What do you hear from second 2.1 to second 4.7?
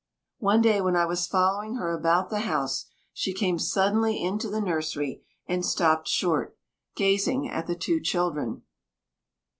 the house, she came suddenly into the